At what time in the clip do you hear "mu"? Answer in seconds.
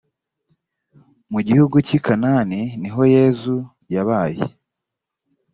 1.31-1.39